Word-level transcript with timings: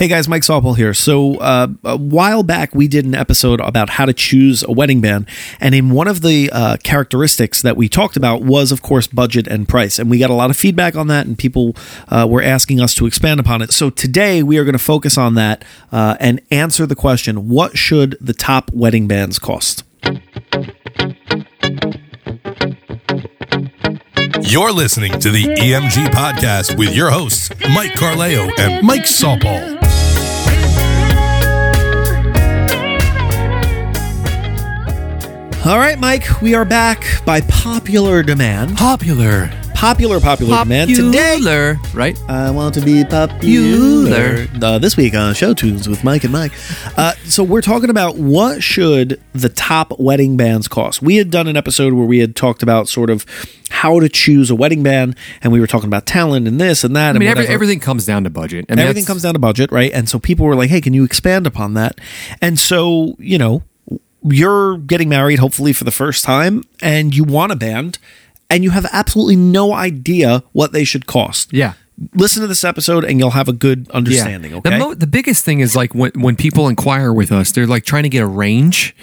Hey 0.00 0.08
guys, 0.08 0.28
Mike 0.28 0.44
Saulpaugh 0.44 0.78
here. 0.78 0.94
So 0.94 1.34
uh, 1.40 1.68
a 1.84 1.98
while 1.98 2.42
back, 2.42 2.74
we 2.74 2.88
did 2.88 3.04
an 3.04 3.14
episode 3.14 3.60
about 3.60 3.90
how 3.90 4.06
to 4.06 4.14
choose 4.14 4.62
a 4.62 4.72
wedding 4.72 5.02
band, 5.02 5.28
and 5.60 5.74
in 5.74 5.90
one 5.90 6.08
of 6.08 6.22
the 6.22 6.48
uh, 6.54 6.78
characteristics 6.82 7.60
that 7.60 7.76
we 7.76 7.86
talked 7.86 8.16
about 8.16 8.40
was, 8.40 8.72
of 8.72 8.80
course, 8.80 9.06
budget 9.06 9.46
and 9.46 9.68
price. 9.68 9.98
And 9.98 10.08
we 10.08 10.18
got 10.18 10.30
a 10.30 10.34
lot 10.34 10.48
of 10.48 10.56
feedback 10.56 10.96
on 10.96 11.08
that, 11.08 11.26
and 11.26 11.36
people 11.36 11.76
uh, 12.08 12.26
were 12.26 12.40
asking 12.40 12.80
us 12.80 12.94
to 12.94 13.04
expand 13.04 13.40
upon 13.40 13.60
it. 13.60 13.72
So 13.72 13.90
today, 13.90 14.42
we 14.42 14.56
are 14.56 14.64
going 14.64 14.72
to 14.72 14.78
focus 14.78 15.18
on 15.18 15.34
that 15.34 15.66
uh, 15.92 16.16
and 16.18 16.40
answer 16.50 16.86
the 16.86 16.96
question: 16.96 17.50
What 17.50 17.76
should 17.76 18.16
the 18.22 18.32
top 18.32 18.70
wedding 18.72 19.06
bands 19.06 19.38
cost? 19.38 19.84
You're 24.40 24.72
listening 24.72 25.20
to 25.20 25.30
the 25.30 25.44
EMG 25.44 26.06
podcast 26.06 26.78
with 26.78 26.96
your 26.96 27.10
hosts, 27.10 27.50
Mike 27.74 27.92
Carleo 27.92 28.48
and 28.58 28.82
Mike 28.84 29.02
Saulpaugh. 29.02 29.79
All 35.62 35.76
right, 35.76 35.98
Mike, 35.98 36.40
we 36.40 36.54
are 36.54 36.64
back 36.64 37.04
by 37.26 37.42
popular 37.42 38.22
demand. 38.22 38.78
Popular. 38.78 39.50
Popular, 39.74 40.18
popular, 40.18 40.56
demand. 40.64 40.94
Today, 40.94 41.34
Popular, 41.34 41.76
right? 41.92 42.18
I 42.30 42.50
want 42.50 42.72
to 42.74 42.80
be 42.80 43.04
popular. 43.04 44.46
Uh, 44.62 44.78
this 44.78 44.96
week 44.96 45.14
on 45.14 45.34
Show 45.34 45.52
Tunes 45.52 45.86
with 45.86 46.02
Mike 46.02 46.24
and 46.24 46.32
Mike. 46.32 46.52
Uh, 46.96 47.12
so 47.24 47.44
we're 47.44 47.60
talking 47.60 47.90
about 47.90 48.16
what 48.16 48.62
should 48.62 49.20
the 49.34 49.50
top 49.50 50.00
wedding 50.00 50.38
bands 50.38 50.66
cost. 50.66 51.02
We 51.02 51.16
had 51.16 51.30
done 51.30 51.46
an 51.46 51.58
episode 51.58 51.92
where 51.92 52.06
we 52.06 52.20
had 52.20 52.34
talked 52.34 52.62
about 52.62 52.88
sort 52.88 53.10
of 53.10 53.26
how 53.68 54.00
to 54.00 54.08
choose 54.08 54.50
a 54.50 54.54
wedding 54.54 54.82
band, 54.82 55.14
and 55.42 55.52
we 55.52 55.60
were 55.60 55.66
talking 55.66 55.88
about 55.88 56.06
talent 56.06 56.48
and 56.48 56.58
this 56.58 56.84
and 56.84 56.96
that. 56.96 57.16
I 57.16 57.18
mean, 57.18 57.28
and 57.28 57.38
every, 57.38 57.52
everything 57.52 57.80
comes 57.80 58.06
down 58.06 58.24
to 58.24 58.30
budget. 58.30 58.64
I 58.70 58.76
mean, 58.76 58.80
everything 58.80 59.04
comes 59.04 59.22
down 59.22 59.34
to 59.34 59.38
budget, 59.38 59.70
right? 59.70 59.92
And 59.92 60.08
so 60.08 60.18
people 60.18 60.46
were 60.46 60.56
like, 60.56 60.70
"Hey, 60.70 60.80
can 60.80 60.94
you 60.94 61.04
expand 61.04 61.46
upon 61.46 61.74
that?" 61.74 62.00
And 62.40 62.58
so 62.58 63.14
you 63.18 63.36
know, 63.36 63.62
you're 64.22 64.78
getting 64.78 65.08
married, 65.08 65.38
hopefully 65.38 65.72
for 65.72 65.84
the 65.84 65.90
first 65.90 66.24
time, 66.24 66.62
and 66.82 67.14
you 67.14 67.24
want 67.24 67.52
a 67.52 67.56
band, 67.56 67.98
and 68.48 68.64
you 68.64 68.70
have 68.70 68.86
absolutely 68.92 69.36
no 69.36 69.72
idea 69.72 70.42
what 70.52 70.72
they 70.72 70.84
should 70.84 71.06
cost. 71.06 71.52
Yeah. 71.52 71.74
Listen 72.14 72.40
to 72.40 72.48
this 72.48 72.64
episode, 72.64 73.04
and 73.04 73.18
you'll 73.18 73.30
have 73.30 73.48
a 73.48 73.52
good 73.52 73.90
understanding. 73.90 74.54
Okay. 74.54 74.70
The, 74.70 74.78
mo- 74.78 74.94
the 74.94 75.06
biggest 75.06 75.44
thing 75.44 75.60
is 75.60 75.76
like 75.76 75.94
when 75.94 76.12
when 76.12 76.34
people 76.34 76.68
inquire 76.68 77.12
with 77.12 77.30
us, 77.30 77.52
they're 77.52 77.66
like 77.66 77.84
trying 77.84 78.04
to 78.04 78.08
get 78.08 78.22
a 78.22 78.26
range, 78.26 78.96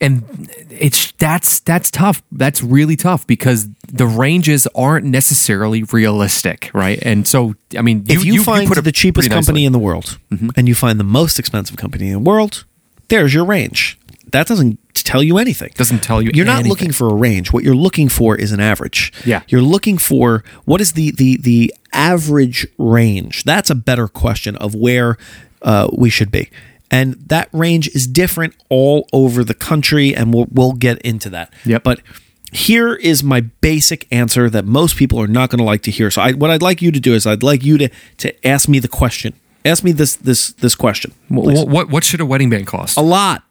and 0.00 0.48
it's 0.70 1.10
that's 1.12 1.58
that's 1.60 1.90
tough. 1.90 2.22
That's 2.30 2.62
really 2.62 2.94
tough 2.94 3.26
because 3.26 3.68
the 3.88 4.06
ranges 4.06 4.68
aren't 4.76 5.06
necessarily 5.06 5.82
realistic, 5.84 6.70
right? 6.72 7.00
And 7.02 7.26
so, 7.26 7.54
I 7.76 7.82
mean, 7.82 8.04
if 8.08 8.24
you, 8.24 8.44
find 8.44 8.68
put 8.68 8.82
the 8.84 8.92
cheapest 8.92 9.28
nicely. 9.28 9.40
Mm-hmm. 9.40 9.46
company 9.46 9.64
in 9.64 9.72
the 9.72 9.80
world, 9.80 10.18
and 10.56 10.68
you 10.68 10.76
find 10.76 11.00
the 11.00 11.04
most 11.04 11.40
expensive 11.40 11.76
company 11.76 12.06
in 12.06 12.12
the 12.12 12.30
world, 12.30 12.64
there's 13.08 13.34
your 13.34 13.44
range. 13.44 13.98
That 14.32 14.46
doesn't 14.46 14.78
tell 14.94 15.22
you 15.22 15.38
anything. 15.38 15.72
Doesn't 15.76 16.02
tell 16.02 16.20
you 16.20 16.30
You're 16.34 16.46
not 16.46 16.54
anything. 16.60 16.70
looking 16.70 16.92
for 16.92 17.08
a 17.08 17.14
range. 17.14 17.52
What 17.52 17.62
you're 17.64 17.76
looking 17.76 18.08
for 18.08 18.36
is 18.36 18.52
an 18.52 18.60
average. 18.60 19.12
Yeah. 19.24 19.42
You're 19.48 19.62
looking 19.62 19.98
for 19.98 20.42
what 20.64 20.80
is 20.80 20.92
the 20.92 21.12
the 21.12 21.36
the 21.36 21.72
average 21.92 22.66
range. 22.78 23.44
That's 23.44 23.70
a 23.70 23.74
better 23.74 24.08
question 24.08 24.56
of 24.56 24.74
where 24.74 25.16
uh, 25.62 25.88
we 25.92 26.10
should 26.10 26.30
be. 26.30 26.50
And 26.90 27.14
that 27.28 27.48
range 27.52 27.88
is 27.88 28.06
different 28.06 28.54
all 28.68 29.08
over 29.12 29.42
the 29.42 29.54
country, 29.54 30.14
and 30.14 30.32
we'll 30.32 30.46
we'll 30.50 30.72
get 30.72 30.98
into 31.02 31.28
that. 31.30 31.52
Yep. 31.64 31.82
But 31.82 32.00
here 32.52 32.94
is 32.94 33.22
my 33.24 33.40
basic 33.40 34.06
answer 34.12 34.48
that 34.50 34.64
most 34.64 34.96
people 34.96 35.20
are 35.20 35.26
not 35.26 35.50
going 35.50 35.58
to 35.58 35.64
like 35.64 35.82
to 35.82 35.90
hear. 35.90 36.10
So, 36.10 36.22
I, 36.22 36.32
what 36.32 36.50
I'd 36.50 36.62
like 36.62 36.80
you 36.80 36.92
to 36.92 37.00
do 37.00 37.12
is 37.14 37.26
I'd 37.26 37.42
like 37.42 37.64
you 37.64 37.76
to 37.78 37.88
to 38.18 38.46
ask 38.46 38.68
me 38.68 38.78
the 38.78 38.88
question. 38.88 39.34
Ask 39.64 39.82
me 39.82 39.90
this 39.90 40.14
this 40.14 40.52
this 40.52 40.74
question. 40.76 41.12
What, 41.28 41.68
what 41.68 41.90
what 41.90 42.04
should 42.04 42.20
a 42.20 42.26
wedding 42.26 42.50
band 42.50 42.68
cost? 42.68 42.96
A 42.96 43.00
lot. 43.02 43.42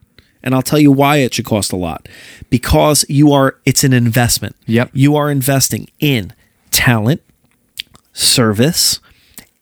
And 0.46 0.56
I'll 0.56 0.62
tell 0.62 0.80
you 0.80 0.92
why 0.92 1.18
it 1.18 1.34
should 1.34 1.46
cost 1.46 1.74
a 1.74 1.76
lot. 1.76 2.08
Because 2.50 3.04
you 3.10 3.34
are 3.34 3.58
it's 3.66 3.84
an 3.84 3.92
investment. 3.92 4.56
Yep. 4.68 4.92
You 4.94 5.16
are 5.16 5.30
investing 5.30 5.90
in 6.00 6.34
talent, 6.72 7.22
service, 8.14 9.00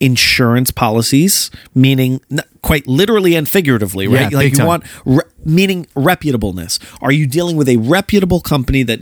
insurance 0.04 0.70
policies, 0.70 1.50
meaning 1.74 2.20
n- 2.30 2.42
quite 2.62 2.86
literally 2.88 3.36
and 3.36 3.48
figuratively, 3.48 4.06
right? 4.06 4.30
Yeah, 4.30 4.38
like 4.38 4.52
you 4.52 4.58
time. 4.58 4.68
want 4.68 4.84
re- 5.06 5.24
meaning 5.46 5.86
reputableness. 5.96 6.78
Are 7.02 7.12
you 7.12 7.26
dealing 7.26 7.56
with 7.56 7.70
a 7.70 7.78
reputable 7.78 8.42
company 8.42 8.84
that 8.84 9.00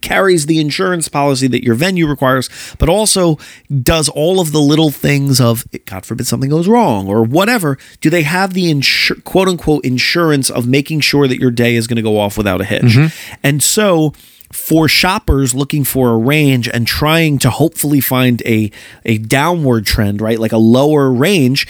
carries 0.00 0.46
the 0.46 0.58
insurance 0.58 1.08
policy 1.08 1.46
that 1.46 1.62
your 1.62 1.76
venue 1.76 2.08
requires, 2.08 2.50
but 2.78 2.88
also 2.88 3.38
does 3.82 4.08
all 4.08 4.40
of 4.40 4.50
the 4.50 4.58
little 4.60 4.90
things 4.90 5.40
of 5.40 5.64
God 5.84 6.04
forbid 6.04 6.26
something 6.26 6.50
goes 6.50 6.66
wrong 6.66 7.06
or 7.06 7.22
whatever? 7.22 7.78
Do 8.00 8.10
they 8.10 8.22
have 8.22 8.52
the 8.52 8.72
insur- 8.72 9.22
quote 9.22 9.46
unquote 9.46 9.84
insurance 9.84 10.50
of 10.50 10.66
making 10.66 11.00
sure 11.00 11.28
that 11.28 11.38
your 11.38 11.52
day 11.52 11.76
is 11.76 11.86
going 11.86 11.96
to 11.96 12.02
go 12.02 12.18
off 12.18 12.36
without 12.36 12.60
a 12.60 12.64
hitch? 12.64 12.82
Mm-hmm. 12.82 13.38
And 13.44 13.62
so 13.62 14.14
for 14.52 14.88
shoppers 14.88 15.54
looking 15.54 15.84
for 15.84 16.10
a 16.10 16.16
range 16.18 16.68
and 16.68 16.86
trying 16.86 17.38
to 17.38 17.50
hopefully 17.50 18.00
find 18.00 18.42
a 18.42 18.70
a 19.04 19.18
downward 19.18 19.86
trend, 19.86 20.20
right? 20.20 20.38
Like 20.38 20.52
a 20.52 20.58
lower 20.58 21.10
range, 21.10 21.66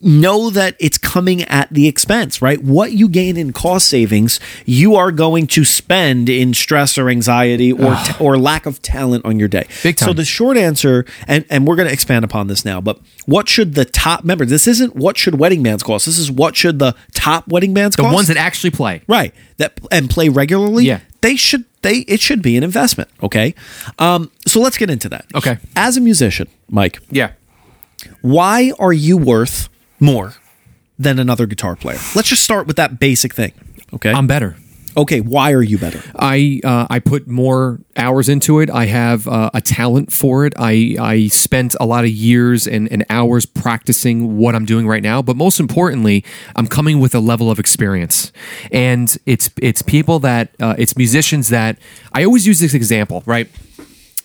know 0.00 0.50
that 0.50 0.76
it's 0.78 0.96
coming 0.98 1.42
at 1.42 1.68
the 1.70 1.88
expense, 1.88 2.40
right? 2.40 2.62
What 2.62 2.92
you 2.92 3.08
gain 3.08 3.36
in 3.36 3.52
cost 3.52 3.88
savings, 3.88 4.38
you 4.64 4.94
are 4.94 5.10
going 5.10 5.46
to 5.48 5.64
spend 5.64 6.28
in 6.28 6.54
stress 6.54 6.96
or 6.98 7.08
anxiety 7.08 7.72
or 7.72 7.96
t- 8.04 8.12
or 8.20 8.38
lack 8.38 8.66
of 8.66 8.80
talent 8.82 9.24
on 9.24 9.38
your 9.38 9.48
day. 9.48 9.66
Big 9.82 9.96
time. 9.96 10.08
So 10.08 10.12
the 10.12 10.24
short 10.24 10.56
answer, 10.56 11.04
and 11.26 11.44
and 11.50 11.66
we're 11.66 11.76
going 11.76 11.88
to 11.88 11.92
expand 11.92 12.24
upon 12.24 12.46
this 12.46 12.64
now, 12.64 12.80
but 12.80 13.00
what 13.26 13.48
should 13.48 13.74
the 13.74 13.84
top 13.84 14.24
member? 14.24 14.44
This 14.44 14.66
isn't 14.66 14.94
what 14.94 15.16
should 15.16 15.38
wedding 15.38 15.62
bands 15.62 15.82
cost. 15.82 16.06
This 16.06 16.18
is 16.18 16.30
what 16.30 16.56
should 16.56 16.78
the 16.78 16.94
top 17.14 17.48
wedding 17.48 17.74
bands 17.74 17.96
the 17.96 18.02
cost. 18.02 18.12
The 18.12 18.14
ones 18.14 18.28
that 18.28 18.36
actually 18.36 18.70
play. 18.70 19.02
right 19.08 19.34
that 19.56 19.78
and 19.90 20.08
play 20.08 20.28
regularly. 20.28 20.84
Yeah. 20.84 21.00
they 21.20 21.34
should. 21.36 21.64
They 21.82 21.98
it 22.08 22.20
should 22.20 22.42
be 22.42 22.56
an 22.56 22.62
investment. 22.64 23.08
Okay, 23.22 23.54
um, 23.98 24.30
so 24.46 24.60
let's 24.60 24.76
get 24.76 24.90
into 24.90 25.08
that. 25.10 25.26
Okay. 25.34 25.58
as 25.76 25.96
a 25.96 26.00
musician, 26.00 26.48
Mike, 26.68 27.00
Yeah. 27.10 27.32
why 28.20 28.72
are 28.78 28.92
you 28.92 29.16
worth 29.16 29.68
more 30.00 30.34
than 30.98 31.18
another 31.18 31.46
guitar 31.46 31.76
player? 31.76 31.98
Let's 32.14 32.28
just 32.28 32.42
start 32.42 32.66
with 32.66 32.76
that 32.76 32.98
basic 32.98 33.34
thing. 33.34 33.52
Okay. 33.94 34.12
I'm 34.12 34.26
better. 34.26 34.56
okay. 34.96 35.20
Why 35.20 35.52
are 35.52 35.62
you 35.62 35.78
better? 35.78 36.02
I 36.16 36.60
uh, 36.64 36.86
I 36.90 36.98
put 36.98 37.28
more 37.28 37.78
hours 37.96 38.28
into 38.28 38.58
it. 38.60 38.68
I 38.68 38.86
have 38.86 39.26
uh, 39.28 39.50
a 39.54 39.60
talent 39.60 40.12
for 40.12 40.44
it. 40.44 40.52
I 40.58 40.96
I 41.00 41.28
spent 41.28 41.76
a 41.80 41.86
lot 41.86 42.04
of 42.04 42.10
years 42.10 42.66
and, 42.66 42.90
and 42.90 43.04
hours 43.08 43.46
practicing 43.46 44.36
what 44.38 44.54
I'm 44.54 44.64
doing 44.64 44.86
right 44.88 45.02
now. 45.02 45.22
But 45.22 45.36
most 45.36 45.60
importantly, 45.60 46.24
I'm 46.56 46.66
coming 46.66 46.98
with 47.00 47.14
a 47.14 47.20
level 47.20 47.50
of 47.50 47.58
experience, 47.58 48.32
and 48.72 49.16
it's 49.24 49.50
it's 49.62 49.82
people 49.82 50.18
that 50.20 50.50
uh, 50.60 50.74
it's 50.76 50.96
musicians 50.96 51.48
that 51.48 51.78
I 52.12 52.24
always 52.24 52.46
use 52.46 52.58
this 52.60 52.74
example, 52.74 53.22
right? 53.24 53.48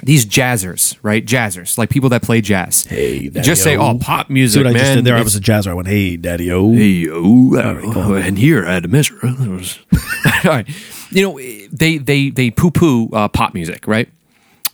These 0.06 0.25
jazzers, 0.25 0.97
right? 1.02 1.25
Jazzers, 1.25 1.78
like 1.78 1.90
people 1.90 2.09
that 2.09 2.22
play 2.24 2.41
jazz. 2.41 2.84
Hey, 2.86 3.30
just 3.30 3.64
say, 3.64 3.75
daddy-o. 3.75 3.91
"Oh, 3.96 4.00
pop 4.00 4.28
See 4.28 4.34
music." 4.34 4.59
what 4.64 4.69
I 4.69 4.74
man. 4.74 4.80
just 4.81 4.94
did 4.96 5.06
there? 5.06 5.16
I 5.16 5.22
was 5.22 5.36
a 5.36 5.40
jazzer. 5.41 5.68
I 5.68 5.74
went, 5.74 5.88
"Hey, 5.88 6.18
daddy 6.18 6.52
o." 6.52 6.74
Hey, 6.74 7.08
oh, 7.09 7.56
uh, 7.56 8.13
and 8.16 8.38
here 8.38 8.66
I 8.66 8.74
had 8.74 8.84
to 8.84 8.90
measure. 8.90 9.18
It 9.24 9.50
was- 9.50 9.80
All 10.46 10.52
right. 10.52 10.68
You 11.12 11.22
know, 11.24 11.38
they 11.72 11.97
they 12.00 12.30
they 12.30 12.52
poo 12.52 12.72
poo 12.72 13.09
uh, 13.13 13.28
pop 13.28 13.53
music, 13.53 13.88
right? 13.88 14.09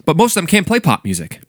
But 0.06 0.18
most 0.18 0.32
of 0.32 0.42
them 0.42 0.48
can't 0.48 0.66
play 0.66 0.80
pop 0.80 1.04
music, 1.04 1.42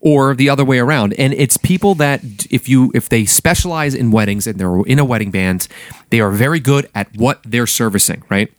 or 0.00 0.34
the 0.34 0.48
other 0.48 0.64
way 0.64 0.78
around. 0.78 1.12
And 1.18 1.34
it's 1.34 1.56
people 1.56 1.94
that 1.96 2.22
if 2.50 2.68
you 2.68 2.90
if 2.94 3.08
they 3.08 3.24
specialize 3.26 3.94
in 3.94 4.10
weddings 4.10 4.46
and 4.46 4.58
they're 4.58 4.80
in 4.86 4.98
a 4.98 5.04
wedding 5.04 5.30
band, 5.30 5.68
they 6.10 6.20
are 6.20 6.30
very 6.30 6.60
good 6.60 6.88
at 6.94 7.14
what 7.16 7.40
they're 7.44 7.66
servicing, 7.66 8.22
right? 8.30 8.50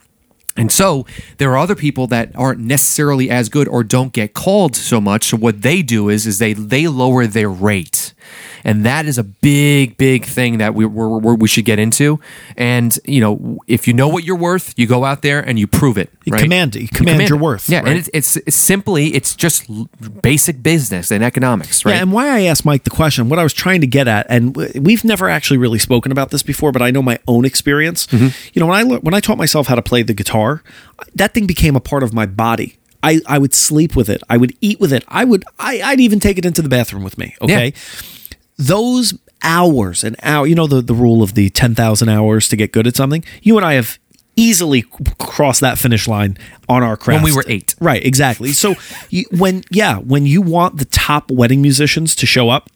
And 0.59 0.71
so 0.71 1.05
there 1.37 1.51
are 1.51 1.57
other 1.57 1.75
people 1.75 2.07
that 2.07 2.35
aren't 2.35 2.59
necessarily 2.59 3.29
as 3.29 3.49
good 3.49 3.67
or 3.67 3.83
don't 3.83 4.13
get 4.13 4.33
called 4.33 4.75
so 4.75 4.99
much. 5.01 5.25
So 5.25 5.37
what 5.37 5.61
they 5.61 5.81
do 5.81 6.09
is 6.09 6.25
is 6.27 6.39
they 6.39 6.53
they 6.53 6.87
lower 6.87 7.25
their 7.27 7.49
rate, 7.49 8.13
and 8.63 8.85
that 8.85 9.05
is 9.05 9.17
a 9.17 9.23
big 9.23 9.97
big 9.97 10.25
thing 10.25 10.57
that 10.59 10.75
we 10.75 10.85
we're, 10.85 11.07
we're, 11.07 11.35
we 11.35 11.47
should 11.47 11.65
get 11.65 11.79
into. 11.79 12.19
And 12.57 12.97
you 13.05 13.21
know, 13.21 13.59
if 13.67 13.87
you 13.87 13.93
know 13.93 14.07
what 14.07 14.23
you're 14.23 14.35
worth, 14.37 14.73
you 14.77 14.87
go 14.87 15.05
out 15.05 15.21
there 15.21 15.39
and 15.39 15.57
you 15.57 15.67
prove 15.67 15.97
it. 15.97 16.11
You 16.25 16.33
right? 16.33 16.43
command 16.43 16.75
it. 16.75 16.81
You 16.81 16.87
command 16.89 17.29
your 17.29 17.39
worth, 17.39 17.69
Yeah, 17.69 17.79
right? 17.79 17.87
and 17.87 17.97
it's, 17.97 18.09
it's 18.13 18.35
it's 18.37 18.57
simply 18.57 19.13
it's 19.15 19.35
just 19.35 19.65
basic 20.21 20.61
business 20.61 21.11
and 21.11 21.23
economics, 21.23 21.85
right? 21.85 21.95
Yeah, 21.95 22.01
and 22.01 22.11
why 22.11 22.27
I 22.29 22.41
asked 22.41 22.65
Mike 22.65 22.83
the 22.83 22.89
question, 22.89 23.29
what 23.29 23.39
I 23.39 23.43
was 23.43 23.53
trying 23.53 23.81
to 23.81 23.87
get 23.87 24.07
at, 24.07 24.25
and 24.29 24.55
we've 24.75 25.03
never 25.03 25.29
actually 25.29 25.57
really 25.57 25.79
spoken 25.79 26.11
about 26.11 26.29
this 26.31 26.43
before, 26.43 26.71
but 26.71 26.81
I 26.81 26.91
know 26.91 27.01
my 27.01 27.17
own 27.27 27.45
experience. 27.45 28.07
Mm-hmm. 28.07 28.27
You 28.53 28.59
know, 28.59 28.67
when 28.67 28.75
I 28.75 28.83
when 28.97 29.13
I 29.13 29.19
taught 29.19 29.37
myself 29.37 29.67
how 29.67 29.75
to 29.75 29.81
play 29.81 30.03
the 30.03 30.13
guitar, 30.13 30.48
that 31.15 31.33
thing 31.33 31.47
became 31.47 31.75
a 31.75 31.79
part 31.79 32.03
of 32.03 32.13
my 32.13 32.25
body. 32.25 32.77
I, 33.01 33.21
I 33.27 33.37
would 33.37 33.53
sleep 33.53 33.95
with 33.95 34.09
it. 34.09 34.21
I 34.29 34.37
would 34.37 34.53
eat 34.59 34.79
with 34.79 34.91
it. 34.91 35.03
I 35.07 35.23
would 35.23 35.43
I, 35.57 35.81
I'd 35.81 35.99
even 35.99 36.19
take 36.19 36.37
it 36.37 36.45
into 36.45 36.61
the 36.61 36.69
bathroom 36.69 37.03
with 37.03 37.17
me. 37.17 37.35
Okay, 37.41 37.73
those 38.57 39.17
hours 39.41 40.03
and 40.03 40.15
hour. 40.21 40.45
You 40.45 40.55
know 40.55 40.67
the 40.67 40.81
the 40.81 40.93
rule 40.93 41.23
of 41.23 41.33
the 41.33 41.49
ten 41.49 41.75
thousand 41.75 42.09
hours 42.09 42.49
to 42.49 42.55
get 42.55 42.71
good 42.71 42.87
at 42.87 42.95
something. 42.95 43.23
You 43.41 43.55
and 43.57 43.65
I 43.65 43.73
have 43.73 43.97
easily 44.35 44.85
crossed 45.17 45.61
that 45.61 45.77
finish 45.77 46.07
line 46.07 46.37
on 46.69 46.81
our 46.81 46.95
craft 46.95 47.23
When 47.23 47.31
we 47.31 47.35
were 47.35 47.43
eight. 47.47 47.75
Right, 47.81 48.03
exactly. 48.05 48.51
So 48.53 48.75
you, 49.09 49.25
when 49.31 49.63
yeah, 49.69 49.97
when 49.97 50.25
you 50.25 50.41
want 50.41 50.77
the 50.77 50.85
top 50.85 51.29
wedding 51.31 51.61
musicians 51.61 52.15
to 52.15 52.25
show 52.25 52.49
up, 52.49 52.69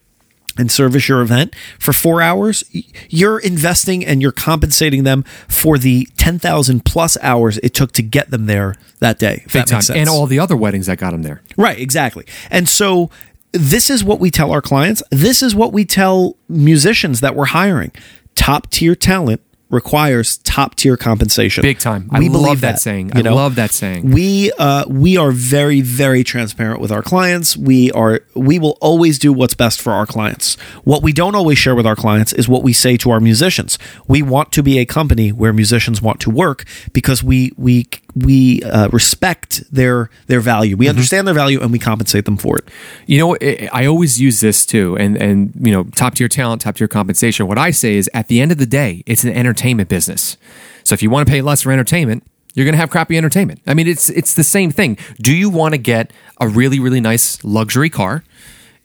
and 0.58 0.72
service 0.72 1.10
your 1.10 1.22
event 1.22 1.56
for 1.80 1.94
four 1.94 2.22
hours, 2.22 2.64
you're 3.10 3.40
investing 3.40 4.06
and 4.06 4.22
you're 4.22 4.32
compensating 4.32 5.04
them 5.04 5.24
for 5.48 5.78
the 5.78 6.08
10,000 6.18 6.86
plus 6.86 7.18
hours 7.22 7.58
it 7.60 7.74
took 7.74 7.92
to 7.94 8.02
get 8.02 8.30
them 8.30 8.46
there 8.46 8.76
that 9.00 9.20
day. 9.20 9.44
Big 9.46 9.52
that 9.52 9.68
time. 9.68 9.78
makes 9.78 9.88
sense. 9.88 10.00
And 10.00 10.10
all 10.10 10.26
the 10.28 10.40
other 10.40 10.56
weddings 10.56 10.86
that 10.88 10.98
got 10.98 11.12
them 11.12 11.24
there. 11.24 11.42
Right, 11.58 11.80
exactly. 11.80 12.26
And 12.50 12.68
so 12.70 13.10
this 13.52 13.90
is 13.90 14.04
what 14.04 14.20
we 14.20 14.32
tell 14.32 14.52
our 14.52 14.62
clients. 14.62 15.04
This 15.12 15.42
is 15.42 15.56
what 15.56 15.74
we 15.74 15.86
tell 15.86 16.38
musicians 16.50 17.22
that 17.22 17.36
we're 17.36 17.46
hiring. 17.46 17.92
Top 18.36 18.70
tier 18.72 18.96
talent 18.96 19.42
requires 19.70 20.38
top 20.54 20.76
tier 20.76 20.96
compensation. 20.96 21.64
Big 21.64 21.80
time. 21.80 22.08
I 22.12 22.20
We 22.20 22.30
love 22.30 22.42
believe 22.44 22.62
that 22.62 22.80
saying. 22.80 23.12
You 23.16 23.24
I 23.24 23.34
love 23.34 23.56
that 23.56 23.72
saying. 23.72 24.12
We 24.12 24.52
uh, 24.60 24.86
we 24.88 25.18
are 25.18 25.32
very 25.32 25.82
very 25.82 26.24
transparent 26.24 26.80
with 26.80 26.92
our 26.92 27.02
clients. 27.02 27.58
We 27.58 27.92
are 27.94 28.20
we 28.36 28.60
will 28.60 28.78
always 28.80 29.18
do 29.18 29.34
what's 29.34 29.56
best 29.56 29.82
for 29.82 29.94
our 29.94 30.06
clients. 30.06 30.56
What 30.84 31.02
we 31.02 31.12
don't 31.12 31.34
always 31.34 31.58
share 31.58 31.74
with 31.74 31.88
our 31.88 31.96
clients 31.96 32.34
is 32.34 32.48
what 32.48 32.62
we 32.62 32.72
say 32.72 32.98
to 32.98 33.10
our 33.10 33.20
musicians. 33.20 33.80
We 34.08 34.22
want 34.22 34.52
to 34.52 34.62
be 34.62 34.78
a 34.78 34.86
company 34.86 35.32
where 35.32 35.54
musicians 35.54 36.04
want 36.04 36.20
to 36.20 36.30
work 36.30 36.66
because 36.94 37.24
we 37.24 37.52
we 37.58 37.88
we 38.16 38.62
uh, 38.62 38.90
respect 38.90 39.64
their 39.72 40.12
their 40.28 40.40
value. 40.40 40.76
Mm-hmm. 40.76 40.80
We 40.82 40.88
understand 40.88 41.26
their 41.26 41.34
value 41.34 41.62
and 41.62 41.72
we 41.72 41.80
compensate 41.80 42.26
them 42.26 42.38
for 42.38 42.60
it. 42.60 42.70
You 43.08 43.18
know, 43.18 43.36
I 43.42 43.70
I 43.72 43.86
always 43.88 44.22
use 44.22 44.40
this 44.40 44.68
too, 44.68 44.96
and 44.98 45.18
and 45.18 45.52
you 45.60 45.72
know, 45.72 45.86
top 45.96 46.14
tier 46.14 46.28
talent, 46.28 46.62
top 46.62 46.76
tier 46.76 46.88
compensation. 46.88 47.48
What 47.48 47.58
I 47.58 47.72
say 47.72 47.96
is, 47.96 48.08
at 48.14 48.28
the 48.28 48.40
end 48.40 48.52
of 48.52 48.60
the 48.60 48.68
day, 48.68 49.02
it's 49.08 49.24
an 49.24 49.32
entertainment 49.32 49.90
business. 49.90 50.38
So 50.84 50.94
if 50.94 51.02
you 51.02 51.10
want 51.10 51.28
to 51.28 51.32
pay 51.32 51.42
less 51.42 51.62
for 51.62 51.72
entertainment, 51.72 52.24
you're 52.54 52.66
going 52.66 52.74
to 52.74 52.80
have 52.80 52.90
crappy 52.90 53.18
entertainment. 53.18 53.62
I 53.66 53.74
mean, 53.74 53.88
it's 53.88 54.10
it's 54.10 54.34
the 54.34 54.44
same 54.44 54.72
thing. 54.72 54.98
Do 55.20 55.36
you 55.36 55.50
want 55.50 55.74
to 55.74 55.78
get 55.78 56.12
a 56.40 56.48
really 56.48 56.80
really 56.80 57.02
nice 57.02 57.44
luxury 57.44 57.90
car? 57.90 58.24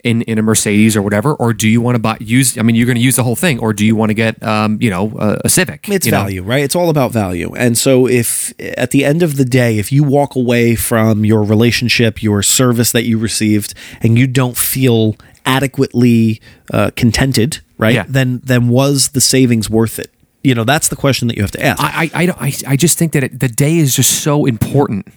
In, 0.05 0.23
in 0.23 0.39
a 0.39 0.43
Mercedes 0.43 0.97
or 0.97 1.03
whatever, 1.03 1.35
or 1.35 1.53
do 1.53 1.69
you 1.69 1.81
want 1.81 1.97
to 1.97 1.99
buy 1.99 2.17
use? 2.21 2.57
I 2.57 2.63
mean, 2.63 2.77
you're 2.77 2.87
going 2.87 2.97
to 2.97 3.03
use 3.03 3.17
the 3.17 3.25
whole 3.25 3.35
thing, 3.35 3.59
or 3.59 3.73
do 3.73 3.85
you 3.85 3.97
want 3.97 4.11
to 4.11 4.15
get, 4.15 4.41
um, 4.45 4.79
you 4.81 4.91
know, 4.91 5.13
a, 5.19 5.41
a 5.47 5.49
Civic? 5.49 5.89
It's 5.89 6.07
you 6.07 6.13
know? 6.13 6.19
value, 6.19 6.43
right? 6.45 6.63
It's 6.63 6.77
all 6.77 6.89
about 6.89 7.11
value. 7.11 7.53
And 7.57 7.77
so, 7.77 8.07
if 8.07 8.55
at 8.79 8.93
the 8.93 9.05
end 9.05 9.25
of 9.25 9.37
the 9.37 9.45
day, 9.45 9.77
if 9.77 9.91
you 9.91 10.05
walk 10.05 10.37
away 10.37 10.77
from 10.77 11.25
your 11.25 11.43
relationship, 11.43 12.23
your 12.23 12.45
service 12.45 12.93
that 12.93 13.07
you 13.07 13.19
received, 13.19 13.75
and 14.01 14.17
you 14.17 14.29
don't 14.29 14.57
feel 14.57 15.17
adequately 15.45 16.41
uh, 16.73 16.93
contented, 16.95 17.59
right? 17.77 17.97
Yeah. 17.97 18.05
Then, 18.09 18.41
then 18.45 18.69
was 18.69 19.09
the 19.11 19.21
savings 19.21 19.69
worth 19.69 19.99
it? 19.99 20.13
You 20.45 20.55
know, 20.55 20.65
that's 20.65 20.89
the 20.89 20.97
question 20.97 21.29
that 21.29 21.37
you 21.37 21.43
have 21.43 21.51
to 21.53 21.65
ask. 21.65 21.83
I, 21.83 22.05
I, 22.15 22.23
I, 22.23 22.27
don't- 22.27 22.41
I, 22.41 22.53
I 22.69 22.77
just 22.77 22.97
think 22.99 23.13
that 23.13 23.25
it, 23.25 23.41
the 23.41 23.49
day 23.49 23.77
is 23.79 23.97
just 23.97 24.23
so 24.23 24.45
important. 24.47 25.09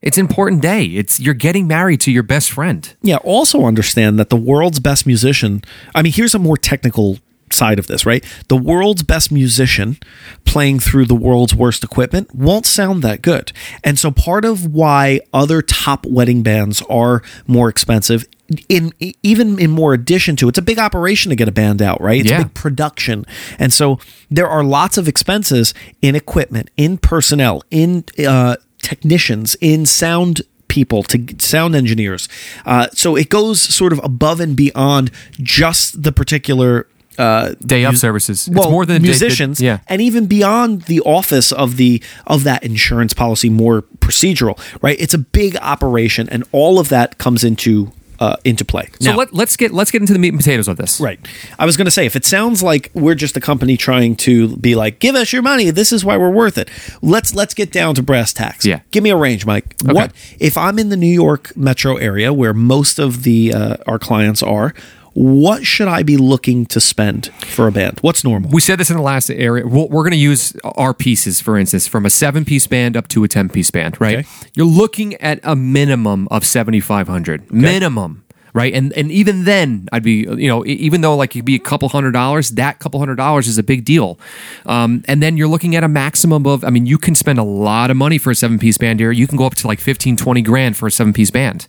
It's 0.00 0.18
an 0.18 0.20
important 0.26 0.60
day. 0.62 0.84
It's 0.84 1.18
you're 1.18 1.32
getting 1.34 1.66
married 1.66 2.00
to 2.02 2.12
your 2.12 2.22
best 2.22 2.50
friend. 2.52 2.94
Yeah, 3.02 3.16
also 3.16 3.64
understand 3.64 4.18
that 4.18 4.28
the 4.28 4.36
world's 4.36 4.78
best 4.78 5.06
musician, 5.06 5.62
I 5.94 6.02
mean, 6.02 6.12
here's 6.12 6.34
a 6.34 6.38
more 6.38 6.56
technical 6.58 7.18
side 7.52 7.78
of 7.78 7.86
this, 7.86 8.04
right? 8.06 8.24
The 8.48 8.56
world's 8.56 9.02
best 9.02 9.30
musician 9.30 9.98
playing 10.44 10.80
through 10.80 11.04
the 11.06 11.14
world's 11.14 11.54
worst 11.54 11.84
equipment 11.84 12.34
won't 12.34 12.66
sound 12.66 13.02
that 13.02 13.22
good. 13.22 13.52
And 13.82 13.98
so 13.98 14.10
part 14.10 14.44
of 14.44 14.66
why 14.74 15.20
other 15.32 15.62
top 15.62 16.06
wedding 16.06 16.42
bands 16.42 16.82
are 16.88 17.22
more 17.46 17.68
expensive 17.68 18.24
in 18.68 18.92
even 19.22 19.58
in 19.58 19.70
more 19.70 19.94
addition 19.94 20.36
to 20.36 20.48
it's 20.48 20.58
a 20.58 20.62
big 20.62 20.78
operation 20.78 21.30
to 21.30 21.36
get 21.36 21.48
a 21.48 21.52
band 21.52 21.80
out, 21.80 22.00
right? 22.00 22.20
It's 22.20 22.30
Yeah. 22.30 22.40
a 22.40 22.44
big 22.44 22.54
production. 22.54 23.24
And 23.58 23.72
so 23.72 23.98
there 24.30 24.48
are 24.48 24.62
lots 24.62 24.98
of 24.98 25.08
expenses 25.08 25.72
in 26.02 26.14
equipment, 26.14 26.70
in 26.76 26.98
personnel, 26.98 27.62
in 27.70 28.04
uh, 28.26 28.56
technicians, 28.82 29.56
in 29.62 29.86
sound 29.86 30.42
people 30.68 31.02
to 31.04 31.24
sound 31.38 31.74
engineers. 31.74 32.28
Uh, 32.66 32.88
so 32.92 33.16
it 33.16 33.28
goes 33.28 33.60
sort 33.62 33.92
of 33.92 34.00
above 34.04 34.40
and 34.40 34.56
beyond 34.56 35.10
just 35.40 36.02
the 36.02 36.12
particular 36.12 36.86
uh, 37.18 37.54
Day 37.64 37.84
of 37.84 37.98
services. 37.98 38.48
well, 38.52 38.64
it's 38.64 38.70
more 38.70 38.86
than 38.86 38.96
a 38.96 38.98
day- 39.00 39.04
musicians, 39.06 39.60
yeah. 39.60 39.78
and 39.88 40.00
even 40.02 40.26
beyond 40.26 40.82
the 40.82 41.00
office 41.00 41.52
of 41.52 41.76
the 41.76 42.02
of 42.26 42.44
that 42.44 42.62
insurance 42.64 43.12
policy, 43.14 43.48
more 43.50 43.82
procedural, 43.98 44.58
right? 44.82 44.96
It's 45.00 45.14
a 45.14 45.18
big 45.18 45.56
operation, 45.58 46.28
and 46.28 46.44
all 46.52 46.78
of 46.78 46.88
that 46.90 47.18
comes 47.18 47.44
into 47.44 47.92
uh, 48.20 48.36
into 48.44 48.64
play. 48.64 48.88
So 49.00 49.10
Now- 49.10 49.16
let, 49.16 49.34
let's 49.34 49.56
get 49.56 49.72
let's 49.72 49.90
get 49.90 50.00
into 50.00 50.12
the 50.12 50.18
meat 50.20 50.28
and 50.28 50.38
potatoes 50.38 50.68
of 50.68 50.76
this. 50.76 51.00
Right. 51.00 51.18
I 51.58 51.66
was 51.66 51.76
going 51.76 51.86
to 51.86 51.90
say, 51.90 52.06
if 52.06 52.14
it 52.14 52.24
sounds 52.24 52.62
like 52.62 52.90
we're 52.94 53.16
just 53.16 53.36
a 53.36 53.40
company 53.40 53.76
trying 53.76 54.14
to 54.16 54.56
be 54.56 54.76
like, 54.76 55.00
give 55.00 55.16
us 55.16 55.32
your 55.32 55.42
money, 55.42 55.70
this 55.70 55.92
is 55.92 56.04
why 56.04 56.16
we're 56.16 56.30
worth 56.30 56.56
it. 56.56 56.68
Let's 57.02 57.34
let's 57.34 57.54
get 57.54 57.72
down 57.72 57.96
to 57.96 58.02
brass 58.02 58.32
tacks. 58.32 58.64
Yeah. 58.64 58.80
Give 58.92 59.02
me 59.02 59.10
a 59.10 59.16
range, 59.16 59.44
Mike. 59.46 59.74
What 59.84 60.12
if 60.38 60.56
I'm 60.56 60.78
in 60.78 60.90
the 60.90 60.96
New 60.96 61.06
York 61.12 61.56
metro 61.56 61.96
area 61.96 62.32
where 62.32 62.54
most 62.54 62.98
of 63.00 63.24
the 63.24 63.52
uh, 63.52 63.76
our 63.86 63.98
clients 63.98 64.42
are? 64.42 64.74
What 65.14 65.64
should 65.64 65.86
I 65.86 66.02
be 66.02 66.16
looking 66.16 66.66
to 66.66 66.80
spend 66.80 67.26
for 67.34 67.68
a 67.68 67.72
band? 67.72 68.00
What's 68.00 68.24
normal? 68.24 68.50
We 68.50 68.60
said 68.60 68.80
this 68.80 68.90
in 68.90 68.96
the 68.96 69.02
last 69.02 69.30
area. 69.30 69.64
We're, 69.64 69.86
going 69.86 70.10
to 70.10 70.16
use 70.16 70.56
our 70.64 70.92
pieces, 70.92 71.40
for 71.40 71.56
instance, 71.56 71.86
from 71.86 72.04
a 72.04 72.10
seven 72.10 72.44
piece 72.44 72.66
band 72.66 72.96
up 72.96 73.06
to 73.08 73.22
a 73.22 73.28
10 73.28 73.48
piece 73.48 73.70
band, 73.70 74.00
right? 74.00 74.18
Okay. 74.18 74.28
You're 74.54 74.66
looking 74.66 75.14
at 75.14 75.38
a 75.44 75.54
minimum 75.54 76.26
of 76.32 76.44
7,500. 76.44 77.52
Minimum. 77.52 78.24
Right. 78.52 78.72
And 78.72 78.92
and 78.92 79.10
even 79.10 79.46
then, 79.46 79.88
I'd 79.90 80.04
be, 80.04 80.28
you 80.28 80.46
know, 80.46 80.64
even 80.64 81.00
though 81.00 81.16
like 81.16 81.34
it'd 81.34 81.44
be 81.44 81.56
a 81.56 81.58
couple 81.58 81.88
hundred 81.88 82.12
dollars, 82.12 82.50
that 82.50 82.78
couple 82.78 83.00
hundred 83.00 83.16
dollars 83.16 83.48
is 83.48 83.58
a 83.58 83.64
big 83.64 83.84
deal. 83.84 84.16
Um, 84.64 85.02
and 85.08 85.20
then 85.20 85.36
you're 85.36 85.48
looking 85.48 85.74
at 85.74 85.82
a 85.82 85.88
maximum 85.88 86.46
of, 86.46 86.62
I 86.62 86.70
mean, 86.70 86.86
you 86.86 86.96
can 86.96 87.16
spend 87.16 87.40
a 87.40 87.42
lot 87.42 87.90
of 87.90 87.96
money 87.96 88.16
for 88.16 88.30
a 88.30 88.34
seven 88.36 88.60
piece 88.60 88.78
band 88.78 89.00
here. 89.00 89.10
You 89.10 89.26
can 89.26 89.36
go 89.36 89.44
up 89.44 89.56
to 89.56 89.66
like 89.66 89.80
15, 89.80 90.16
20 90.16 90.42
grand 90.42 90.76
for 90.76 90.86
a 90.86 90.90
seven 90.92 91.12
piece 91.12 91.32
band. 91.32 91.66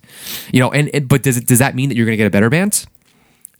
You 0.52 0.60
know, 0.60 0.70
and, 0.70 0.88
and 0.94 1.08
but 1.08 1.24
does 1.24 1.36
it, 1.36 1.48
does 1.48 1.58
that 1.58 1.74
mean 1.74 1.88
that 1.88 1.96
you're 1.96 2.06
going 2.06 2.12
to 2.12 2.18
get 2.18 2.28
a 2.28 2.30
better 2.30 2.50
band? 2.50 2.86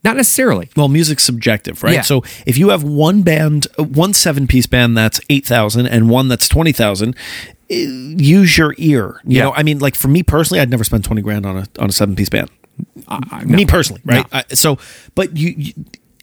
Not 0.07 0.15
necessarily. 0.17 0.69
well, 0.75 0.87
music's 0.87 1.23
subjective, 1.23 1.83
right? 1.83 1.93
Yeah. 1.95 2.01
So 2.01 2.23
if 2.45 2.57
you 2.57 2.69
have 2.69 2.81
one 2.83 3.21
band, 3.23 3.67
uh, 3.77 3.83
one 3.83 4.13
seven 4.13 4.47
piece 4.47 4.65
band 4.65 4.97
that's 4.97 5.19
eight 5.29 5.45
thousand, 5.45 5.87
and 5.87 6.09
one 6.09 6.27
that's 6.29 6.47
twenty 6.47 6.71
thousand, 6.71 7.15
use 7.69 8.57
your 8.57 8.73
ear. 8.77 9.19
You 9.25 9.37
Yeah. 9.37 9.43
know, 9.43 9.53
I 9.53 9.63
mean, 9.63 9.79
like 9.79 9.95
for 9.95 10.07
me 10.07 10.23
personally, 10.23 10.61
I'd 10.61 10.69
never 10.69 10.83
spend 10.83 11.03
twenty 11.03 11.21
grand 11.21 11.45
on 11.45 11.57
a 11.57 11.65
on 11.79 11.89
a 11.89 11.91
seven 11.91 12.15
piece 12.15 12.29
band. 12.29 12.49
Me 13.45 13.65
personally, 13.65 14.01
right? 14.05 14.31
No. 14.31 14.39
I, 14.39 14.53
so, 14.53 14.77
but 15.15 15.35
you, 15.35 15.53
you 15.57 15.73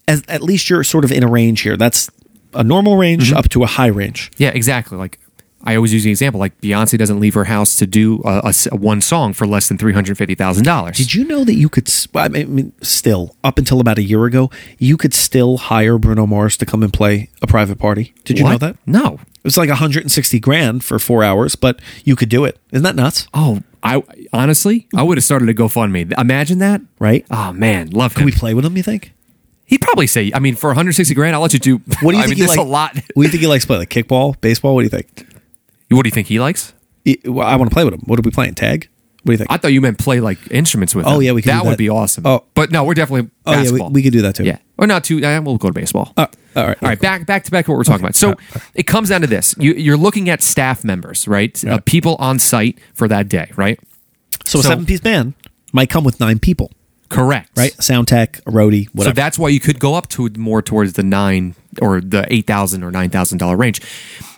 as, 0.07 0.23
at 0.29 0.43
least 0.43 0.71
you're 0.71 0.85
sort 0.85 1.05
of 1.05 1.11
in 1.13 1.23
a 1.23 1.29
range 1.29 1.61
here. 1.63 1.77
That's 1.77 2.11
a 2.53 2.63
normal 2.63 2.97
range 2.97 3.29
Mm-hmm. 3.29 3.37
up 3.37 3.49
to 3.51 3.63
a 3.65 3.67
high 3.67 3.89
range. 3.89 4.31
Yeah, 4.39 4.51
exactly. 4.51 4.97
Like 4.97 5.19
I 5.65 5.77
always 5.77 5.93
use 5.95 6.05
the 6.05 6.11
example, 6.11 6.39
like 6.39 6.61
Beyonce 6.61 6.99
doesn't 6.99 7.19
leave 7.21 7.35
her 7.35 7.45
house 7.45 7.75
to 7.77 7.87
do 7.87 8.21
a, 8.25 8.41
a 8.45 8.49
s- 8.49 8.69
one 8.71 9.01
song 9.01 9.33
for 9.33 9.47
less 9.47 9.69
than 9.69 9.79
three 9.79 9.93
hundred 9.95 10.19
fifty 10.19 10.35
thousand 10.35 10.65
dollars. 10.65 10.97
Did 10.99 11.15
you 11.15 11.25
know 11.25 11.43
that 11.45 11.55
you 11.55 11.69
could? 11.69 11.89
I 12.15 12.29
mean, 12.29 12.73
still 12.83 13.35
up 13.43 13.59
until 13.59 13.81
about 13.81 13.99
a 13.99 14.03
year 14.03 14.25
ago, 14.27 14.51
you 14.79 14.97
could 14.97 15.15
still 15.15 15.57
hire 15.57 15.97
Bruno 15.99 16.27
Mars 16.27 16.57
to 16.59 16.67
come 16.67 16.83
and 16.83 16.93
play 16.93 17.31
a 17.43 17.47
private 17.47 17.79
party. 17.79 18.13
Did 18.25 18.39
you 18.39 18.45
know 18.45 18.59
that? 18.59 18.77
No. 18.87 19.15
It 19.15 19.49
was 19.49 19.57
like 19.59 19.69
160 19.69 20.39
grand 20.41 20.83
for 20.85 20.99
four 20.99 21.23
hours, 21.23 21.55
but 21.55 21.79
you 22.05 22.17
could 22.17 22.29
do 22.31 22.45
it. 22.45 22.59
Isn't 22.73 22.85
that 22.85 22.97
nuts? 22.97 23.27
Oh, 23.35 23.61
I 23.83 24.03
honestly, 24.33 24.89
I 24.95 25.03
would 25.03 25.19
have 25.19 25.25
started 25.25 25.49
a 25.51 25.55
GoFundMe. 25.55 26.13
Imagine 26.19 26.59
that, 26.61 26.81
Right? 26.99 27.27
Oh 27.31 27.53
man, 27.53 27.91
love 27.91 28.15
Can 28.15 28.25
we 28.25 28.33
play 28.33 28.55
with 28.55 28.65
him? 28.65 28.77
You 28.77 28.83
think? 28.83 29.13
He'd 29.67 29.81
probably 29.81 30.07
say, 30.07 30.31
I 30.35 30.39
mean, 30.41 30.57
for 30.57 30.69
one 30.69 30.77
hundred 30.77 30.93
sixty 30.93 31.15
grand, 31.15 31.35
I'll 31.35 31.43
let 31.43 31.53
you 31.55 31.59
do. 31.59 31.79
What 32.01 32.13
do 32.13 32.19
you 32.19 32.23
I 32.23 32.27
think? 32.27 32.39
mean, 32.39 32.49
he 32.49 32.57
like, 32.57 32.59
a 32.59 32.63
lot. 32.63 32.95
What 32.95 33.03
do 33.17 33.23
you 33.23 33.29
think 33.29 33.41
he 33.43 33.47
likes 33.47 33.65
to 33.65 33.69
play? 33.69 33.79
Like 33.79 33.91
kickball, 33.91 34.39
baseball? 34.41 34.75
What 34.75 34.81
do 34.83 34.85
you 34.85 34.91
think? 34.91 35.27
What 35.91 36.03
do 36.03 36.09
you 36.09 36.13
think 36.13 36.29
he 36.29 36.41
likes? 36.41 36.73
He- 37.05 37.21
well, 37.25 37.47
I 37.47 37.57
want 37.57 37.71
to 37.71 37.75
play 37.75 37.85
with 37.85 37.95
him. 37.95 38.01
What 38.07 38.19
are 38.19 38.23
we 38.23 38.31
playing? 38.31 38.55
Tag? 38.55 38.89
What 39.23 39.31
do 39.31 39.33
you 39.33 39.39
think? 39.39 39.53
I 39.53 39.57
thought 39.57 39.73
you 39.73 39.81
meant 39.81 39.99
play 39.99 40.21
like 40.21 40.39
instruments 40.51 40.95
with. 40.95 41.07
Him. 41.07 41.13
Oh, 41.13 41.17
him. 41.17 41.23
yeah, 41.23 41.33
we 41.33 41.41
could 41.43 41.51
That 41.53 41.63
do 41.63 41.69
would 41.71 41.79
be 41.79 41.89
awesome. 41.89 42.27
Oh. 42.27 42.45
but 42.55 42.71
no, 42.71 42.85
we're 42.85 42.95
definitely 42.95 43.31
oh 43.47 43.53
yeah, 43.53 43.57
we, 43.59 43.63
basketball. 43.63 43.91
we 43.91 44.03
could 44.03 44.13
do 44.13 44.23
that 44.23 44.35
too. 44.35 44.45
Yeah, 44.45 44.59
or 44.77 44.87
not 44.87 45.05
too. 45.05 45.25
Uh, 45.25 45.41
we'll 45.41 45.57
go 45.57 45.69
to 45.69 45.75
baseball. 45.75 46.13
Uh, 46.17 46.27
all 46.57 46.67
right. 46.67 46.77
All 46.83 46.89
right, 46.89 47.01
back 47.01 47.27
back 47.27 47.45
to 47.45 47.51
back 47.51 47.65
to 47.65 47.71
what 47.71 47.79
we're 47.79 47.85
talking 47.85 48.05
about. 48.05 48.15
So 48.17 48.35
it 48.75 48.87
comes 48.87 49.09
down 49.09 49.23
to 49.23 49.27
this: 49.27 49.55
you, 49.59 49.73
you're 49.75 49.97
looking 49.97 50.29
at 50.29 50.43
staff 50.43 50.85
members, 50.85 51.27
right? 51.27 51.65
Uh, 51.65 51.79
people 51.87 52.17
on 52.19 52.39
site 52.39 52.79
for 52.93 53.09
that 53.09 53.29
day, 53.29 53.51
right? 53.57 53.81
So 54.45 54.59
a 54.59 54.63
seven 54.63 54.85
piece 54.85 55.01
band 55.01 55.33
might 55.73 55.89
come 55.89 56.05
with 56.05 56.21
nine 56.21 56.39
people, 56.39 56.71
Correct. 57.09 57.51
right? 57.57 57.73
Sound 57.83 58.09
tech, 58.09 58.39
a 58.47 58.51
roadie, 58.51 58.89
whatever. 58.91 59.15
So 59.15 59.15
that's 59.15 59.39
why 59.39 59.49
you 59.49 59.59
could 59.61 59.81
go 59.81 59.95
up 59.95 60.09
to 60.11 60.29
more 60.37 60.61
towards 60.61 60.93
the 60.93 61.03
nine 61.03 61.55
or 61.83 62.01
the 62.01 62.27
eight 62.33 62.47
thousand 62.47 62.83
or 62.85 62.91
nine 62.91 63.11
thousand 63.11 63.39
dollar 63.39 63.57
range. 63.57 63.81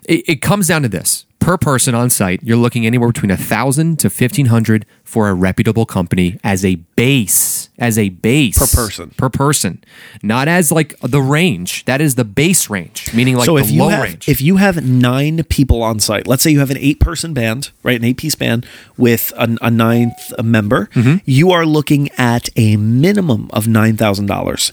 It, 0.08 0.22
it 0.28 0.42
comes 0.42 0.68
down 0.68 0.82
to 0.82 0.88
this: 0.88 1.26
per 1.40 1.56
person 1.58 1.94
on 1.94 2.10
site, 2.10 2.42
you're 2.42 2.56
looking 2.56 2.86
anywhere 2.86 3.08
between 3.08 3.30
a 3.30 3.36
thousand 3.36 3.98
to 4.00 4.10
fifteen 4.10 4.46
hundred 4.46 4.86
for 5.04 5.28
a 5.28 5.34
reputable 5.34 5.86
company 5.86 6.38
as 6.44 6.64
a 6.64 6.74
base, 6.74 7.68
as 7.78 7.96
a 7.98 8.08
base 8.10 8.58
Per 8.58 8.66
person. 8.84 9.10
per 9.16 9.28
person, 9.28 9.82
not 10.22 10.46
as 10.48 10.70
like 10.72 10.94
the 11.00 11.20
range. 11.20 11.84
That 11.86 12.00
is 12.00 12.14
the 12.16 12.24
base 12.24 12.68
range, 12.70 13.12
meaning 13.14 13.36
like 13.36 13.46
so 13.46 13.54
the 13.56 13.62
if 13.64 13.70
you 13.70 13.82
low 13.82 13.88
have 13.88 14.02
range. 14.04 14.28
if 14.28 14.40
you 14.40 14.56
have 14.56 14.84
nine 14.84 15.42
people 15.44 15.82
on 15.82 15.98
site, 16.00 16.26
let's 16.26 16.42
say 16.42 16.50
you 16.50 16.58
have 16.60 16.70
an 16.70 16.78
eight 16.78 17.00
person 17.00 17.34
band, 17.34 17.70
right, 17.82 17.96
an 17.98 18.04
eight 18.04 18.16
piece 18.16 18.34
band 18.36 18.64
with 18.96 19.32
a, 19.36 19.56
a 19.62 19.70
ninth 19.70 20.32
member, 20.42 20.86
Mm-hmm. 20.94 21.16
you 21.24 21.50
are 21.50 21.64
looking 21.66 22.10
at 22.18 22.48
a 22.56 22.76
minimum 22.76 23.48
of 23.52 23.66
nine 23.68 23.96
thousand 23.96 24.26
dollars 24.26 24.72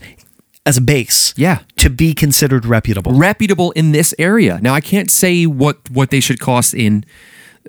as 0.66 0.78
a 0.78 0.82
base, 0.82 1.34
Yeah. 1.36 1.60
to 1.78 1.90
be 1.90 2.14
considered 2.14 2.66
reputable. 2.66 3.12
reputable 3.14 3.72
in 3.72 3.92
this 3.92 4.14
area. 4.18 4.60
Now 4.62 4.74
I 4.74 4.82
can't 4.82 5.12
say 5.12 5.46
what 5.46 5.78
what 5.92 6.10
they 6.10 6.20
should 6.22 6.40
cost 6.40 6.74
in 6.74 7.04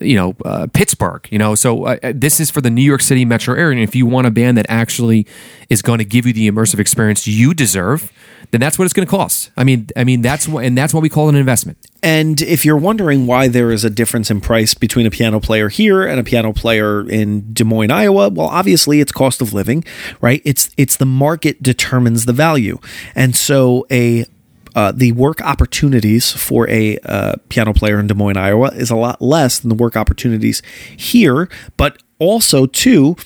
you 0.00 0.16
know 0.16 0.34
uh, 0.44 0.66
Pittsburgh. 0.72 1.26
You 1.30 1.38
know, 1.38 1.54
so 1.54 1.86
uh, 1.86 1.96
this 2.14 2.40
is 2.40 2.50
for 2.50 2.60
the 2.60 2.70
New 2.70 2.82
York 2.82 3.00
City 3.00 3.24
metro 3.24 3.54
area. 3.54 3.72
And 3.78 3.88
if 3.88 3.94
you 3.96 4.06
want 4.06 4.26
a 4.26 4.30
band 4.30 4.56
that 4.58 4.66
actually 4.68 5.26
is 5.68 5.82
going 5.82 5.98
to 5.98 6.04
give 6.04 6.26
you 6.26 6.32
the 6.32 6.48
immersive 6.50 6.78
experience 6.78 7.26
you 7.26 7.54
deserve, 7.54 8.12
then 8.50 8.60
that's 8.60 8.78
what 8.78 8.84
it's 8.84 8.94
going 8.94 9.06
to 9.06 9.10
cost. 9.10 9.50
I 9.56 9.64
mean, 9.64 9.88
I 9.96 10.04
mean 10.04 10.22
that's 10.22 10.46
what, 10.48 10.64
and 10.64 10.76
that's 10.78 10.92
what 10.94 11.02
we 11.02 11.08
call 11.08 11.28
an 11.28 11.34
investment. 11.36 11.78
And 12.04 12.42
if 12.42 12.66
you're 12.66 12.76
wondering 12.76 13.26
why 13.26 13.48
there 13.48 13.72
is 13.72 13.82
a 13.82 13.88
difference 13.88 14.30
in 14.30 14.42
price 14.42 14.74
between 14.74 15.06
a 15.06 15.10
piano 15.10 15.40
player 15.40 15.70
here 15.70 16.04
and 16.04 16.20
a 16.20 16.22
piano 16.22 16.52
player 16.52 17.08
in 17.08 17.50
Des 17.54 17.64
Moines, 17.64 17.90
Iowa, 17.90 18.28
well, 18.28 18.48
obviously 18.48 19.00
it's 19.00 19.10
cost 19.10 19.40
of 19.40 19.54
living, 19.54 19.84
right? 20.20 20.42
It's 20.44 20.68
it's 20.76 20.98
the 20.98 21.06
market 21.06 21.62
determines 21.62 22.26
the 22.26 22.34
value, 22.34 22.78
and 23.14 23.34
so 23.34 23.86
a 23.90 24.26
uh, 24.74 24.92
the 24.92 25.12
work 25.12 25.40
opportunities 25.40 26.30
for 26.30 26.68
a 26.68 26.98
uh, 27.06 27.36
piano 27.48 27.72
player 27.72 27.98
in 27.98 28.06
Des 28.06 28.14
Moines, 28.14 28.36
Iowa, 28.36 28.68
is 28.74 28.90
a 28.90 28.96
lot 28.96 29.22
less 29.22 29.58
than 29.58 29.70
the 29.70 29.74
work 29.74 29.96
opportunities 29.96 30.60
here. 30.94 31.48
But 31.78 32.02
also, 32.18 32.66
too, 32.66 33.16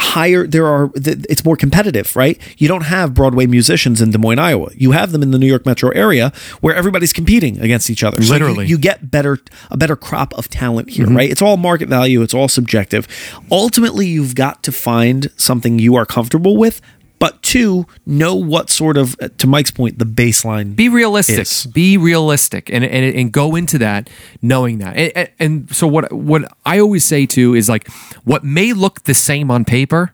higher 0.00 0.46
there 0.46 0.66
are 0.66 0.90
it's 0.94 1.44
more 1.44 1.56
competitive 1.56 2.16
right? 2.16 2.38
You 2.58 2.68
don't 2.68 2.84
have 2.84 3.14
broadway 3.14 3.46
musicians 3.46 4.00
in 4.00 4.10
des 4.10 4.18
moines 4.18 4.38
iowa. 4.38 4.70
You 4.74 4.92
have 4.92 5.12
them 5.12 5.22
in 5.22 5.30
the 5.30 5.38
new 5.38 5.46
york 5.46 5.66
metro 5.66 5.90
area 5.90 6.32
where 6.60 6.74
everybody's 6.74 7.12
competing 7.12 7.60
against 7.60 7.90
each 7.90 8.02
other. 8.02 8.22
So 8.22 8.26
you- 8.26 8.32
Literally. 8.32 8.66
you, 8.66 8.78
get 8.78 9.10
better 9.10 9.38
a 9.70 9.76
better 9.76 9.96
crop 9.96 10.32
of 10.34 10.48
talent 10.48 10.90
here 10.90 11.06
mm-hmm. 11.06 11.16
right? 11.16 11.30
It's 11.30 11.42
all 11.42 11.56
market 11.56 11.88
value. 11.88 12.22
It's 12.22 12.32
all 12.32 12.48
subjective. 12.48 13.06
Ultimately 13.50 14.06
you've 14.06 14.34
got 14.34 14.62
to 14.62 14.72
find 14.72 15.30
something 15.36 15.78
you 15.78 15.96
are 15.96 16.06
comfortable 16.06 16.56
with 16.56 16.80
but 17.20 17.40
two 17.42 17.86
know 18.06 18.34
what 18.34 18.68
sort 18.70 18.96
of 18.96 19.14
to 19.36 19.46
mike's 19.46 19.70
point 19.70 20.00
the 20.00 20.04
baseline 20.04 20.74
be 20.74 20.88
realistic. 20.88 21.38
is. 21.38 21.66
be 21.66 21.96
realistic. 21.96 22.68
And, 22.70 22.82
and 22.82 23.14
and 23.14 23.30
go 23.30 23.54
into 23.54 23.78
that 23.78 24.10
knowing 24.42 24.78
that. 24.78 24.96
And, 24.96 25.30
and, 25.38 25.74
so 25.74 25.86
what 25.86 26.12
what 26.12 26.50
i 26.66 26.80
always 26.80 27.04
say 27.04 27.26
too 27.26 27.54
is 27.54 27.68
like 27.68 27.88
what 28.24 28.42
may 28.42 28.72
look 28.72 29.04
the 29.04 29.14
same 29.14 29.50
on 29.50 29.64
paper 29.64 30.12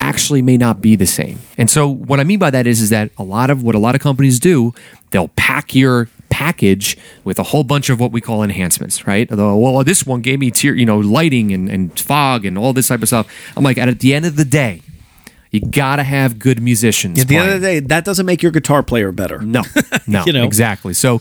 actually 0.00 0.40
may 0.40 0.56
not 0.56 0.80
be 0.80 0.94
the 0.94 1.06
same. 1.06 1.40
And 1.58 1.68
so 1.68 1.88
what 1.88 2.20
i 2.20 2.24
mean 2.24 2.38
by 2.38 2.50
that 2.50 2.66
is 2.66 2.80
is 2.80 2.90
that 2.90 3.10
a 3.18 3.24
lot 3.24 3.50
of 3.50 3.62
what 3.62 3.74
a 3.74 3.78
lot 3.78 3.94
of 3.94 4.00
companies 4.00 4.38
do 4.40 4.72
they'll 5.10 5.28
pack 5.28 5.74
your 5.74 6.08
package 6.30 6.96
with 7.24 7.38
a 7.38 7.42
whole 7.42 7.64
bunch 7.64 7.90
of 7.90 7.98
what 7.98 8.12
we 8.12 8.20
call 8.20 8.44
enhancements 8.44 9.06
right? 9.08 9.28
Although, 9.30 9.56
well 9.56 9.82
this 9.82 10.06
one 10.06 10.20
gave 10.20 10.38
me 10.38 10.52
tier 10.52 10.74
you 10.74 10.86
know 10.86 11.00
lighting 11.00 11.52
and, 11.52 11.68
and 11.68 11.98
fog 11.98 12.46
and 12.46 12.56
all 12.56 12.72
this 12.72 12.86
type 12.86 13.02
of 13.02 13.08
stuff. 13.08 13.26
I'm 13.56 13.64
like 13.64 13.76
at 13.76 13.98
the 13.98 14.14
end 14.14 14.24
of 14.24 14.36
the 14.36 14.44
day 14.44 14.82
you 15.50 15.60
gotta 15.60 16.02
have 16.02 16.38
good 16.38 16.60
musicians 16.60 17.20
at 17.20 17.28
the 17.28 17.36
end 17.36 17.50
of 17.50 17.60
the 17.60 17.66
day 17.66 17.80
that 17.80 18.04
doesn't 18.04 18.26
make 18.26 18.42
your 18.42 18.52
guitar 18.52 18.82
player 18.82 19.12
better 19.12 19.38
No, 19.40 19.62
no, 20.06 20.24
You 20.26 20.32
know? 20.32 20.44
exactly. 20.44 20.94
So 20.94 21.20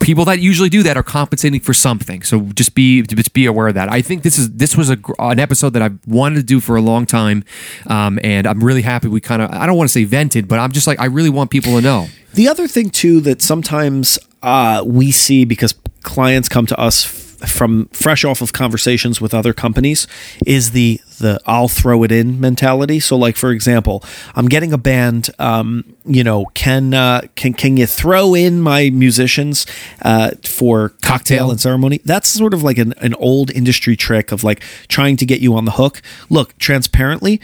people 0.00 0.24
that 0.26 0.38
usually 0.38 0.68
do 0.68 0.82
that 0.84 0.96
are 0.96 1.02
compensating 1.02 1.60
for 1.60 1.74
something. 1.74 2.22
So 2.22 2.40
just 2.54 2.74
be 2.74 3.02
just 3.02 3.32
be 3.32 3.46
aware 3.46 3.68
of 3.68 3.74
that. 3.74 3.90
I 3.90 4.02
think 4.02 4.22
this 4.22 4.38
is 4.38 4.50
this 4.52 4.76
was 4.76 4.90
a, 4.90 4.98
an 5.18 5.40
episode 5.40 5.70
that 5.70 5.82
I've 5.82 5.98
wanted 6.06 6.36
to 6.36 6.42
do 6.42 6.60
for 6.60 6.76
a 6.76 6.80
long 6.80 7.06
time, 7.06 7.44
um, 7.88 8.18
and 8.22 8.46
I'm 8.46 8.62
really 8.62 8.82
happy 8.82 9.08
we 9.08 9.20
kind 9.20 9.42
of 9.42 9.50
I 9.50 9.66
don't 9.66 9.76
want 9.76 9.88
to 9.88 9.92
say 9.92 10.04
vented, 10.04 10.46
but 10.46 10.58
I'm 10.58 10.72
just 10.72 10.86
like 10.86 11.00
I 11.00 11.06
really 11.06 11.30
want 11.30 11.50
people 11.50 11.72
to 11.74 11.80
know. 11.80 12.06
The 12.34 12.48
other 12.48 12.68
thing 12.68 12.90
too 12.90 13.20
that 13.22 13.42
sometimes 13.42 14.18
uh, 14.42 14.82
we 14.86 15.10
see 15.10 15.44
because 15.44 15.74
clients 16.02 16.48
come 16.48 16.66
to 16.66 16.78
us 16.78 17.04
from 17.46 17.86
fresh 17.86 18.24
off 18.24 18.40
of 18.40 18.52
conversations 18.52 19.20
with 19.20 19.34
other 19.34 19.52
companies 19.52 20.06
is 20.46 20.72
the 20.72 21.00
the 21.18 21.40
I'll 21.46 21.68
throw 21.68 22.02
it 22.02 22.12
in 22.12 22.40
mentality. 22.40 23.00
So, 23.00 23.16
like 23.16 23.36
for 23.36 23.50
example, 23.50 24.04
I'm 24.34 24.46
getting 24.46 24.72
a 24.72 24.78
band. 24.78 25.30
Um, 25.38 25.96
you 26.04 26.24
know, 26.24 26.46
can 26.54 26.94
uh, 26.94 27.22
can 27.34 27.54
can 27.54 27.76
you 27.76 27.86
throw 27.86 28.34
in 28.34 28.60
my 28.60 28.90
musicians 28.90 29.66
uh, 30.02 30.32
for 30.42 30.90
cocktail 30.90 31.02
Cocktail. 31.02 31.50
and 31.50 31.60
ceremony? 31.60 32.00
That's 32.04 32.28
sort 32.28 32.54
of 32.54 32.62
like 32.62 32.78
an, 32.78 32.94
an 32.98 33.14
old 33.14 33.50
industry 33.50 33.96
trick 33.96 34.32
of 34.32 34.44
like 34.44 34.62
trying 34.88 35.16
to 35.18 35.26
get 35.26 35.40
you 35.40 35.54
on 35.54 35.64
the 35.64 35.72
hook. 35.72 36.02
Look, 36.28 36.56
transparently, 36.58 37.40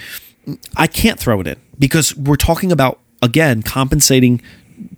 I 0.77 0.87
can't 0.87 1.19
throw 1.19 1.41
it 1.41 1.47
in 1.47 1.61
because 1.79 2.17
we're 2.17 2.37
talking 2.37 2.73
about 2.73 2.99
again 3.23 3.63
compensating 3.63 4.41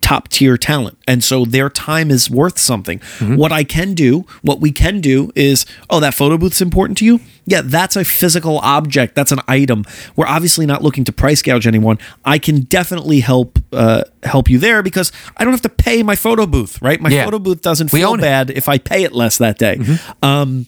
top 0.02 0.28
tier 0.28 0.59
talent. 0.59 0.99
And 1.09 1.23
so 1.25 1.44
their 1.47 1.71
time 1.71 2.11
is 2.11 2.28
worth 2.28 2.59
something. 2.59 3.00
What 3.21 3.52
i 3.52 3.64
can 3.64 3.94
do 3.94 4.26
what 4.42 4.61
we 4.61 4.71
can 4.73 5.00
do 5.00 5.30
is 5.35 5.64
oh 5.88 6.00
that 6.00 6.12
photo 6.14 6.37
booth's 6.37 6.61
important 6.61 6.99
to 6.99 7.04
you? 7.04 7.21
Yeah 7.47 7.62
that's 7.64 7.97
a 7.97 8.04
physical 8.04 8.59
object. 8.59 9.14
That's 9.14 9.32
an 9.32 9.40
item. 9.49 9.85
We're 10.16 10.26
obviously 10.26 10.66
not 10.66 10.82
looking 10.82 11.04
to 11.04 11.12
price 11.12 11.40
gouge 11.40 11.66
anyone. 11.66 11.99
I 12.25 12.38
can 12.38 12.62
definitely 12.62 13.21
help 13.21 13.59
uh, 13.73 14.02
help 14.25 14.50
you 14.50 14.59
there 14.59 14.82
because 14.82 15.11
i 15.37 15.44
don't 15.44 15.52
have 15.52 15.62
to 15.62 15.68
pay 15.68 16.02
my 16.02 16.16
photo 16.16 16.47
booth 16.47 16.82
right? 16.82 17.00
My 17.00 17.09
Yeah. 17.11 17.25
photo 17.25 17.38
booth 17.38 17.62
doesn't 17.62 17.92
We 17.92 18.00
feel 18.00 18.11
own 18.11 18.18
it. 18.18 18.23
bad 18.23 18.50
if 18.50 18.68
i 18.68 18.78
pay 18.78 19.04
it 19.04 19.12
less 19.12 19.38
that 19.38 19.56
day. 19.59 19.78
Um 20.23 20.66